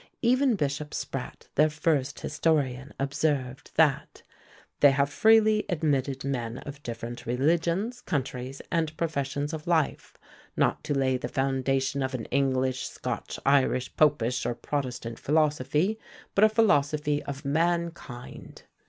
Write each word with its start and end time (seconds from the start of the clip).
Even 0.23 0.55
Bishop 0.55 0.95
Sprat, 0.95 1.47
their 1.53 1.69
first 1.69 2.21
historian, 2.21 2.91
observed, 2.99 3.69
that 3.75 4.23
"they 4.79 4.89
have 4.89 5.11
freely 5.11 5.63
admitted 5.69 6.23
men 6.23 6.57
of 6.57 6.81
different 6.81 7.27
religions, 7.27 8.01
countries, 8.01 8.63
and 8.71 8.97
professions 8.97 9.53
of 9.53 9.67
life, 9.67 10.17
not 10.57 10.83
to 10.85 10.95
lay 10.97 11.17
the 11.17 11.27
foundation 11.27 12.01
of 12.01 12.15
an 12.15 12.25
English, 12.31 12.87
Scotch, 12.89 13.37
Irish, 13.45 13.95
popish, 13.95 14.43
or 14.43 14.55
protestant 14.55 15.19
philosophy, 15.19 15.99
but 16.33 16.43
a 16.43 16.49
philosophy 16.49 17.21
of 17.25 17.45
mankind." 17.45 18.63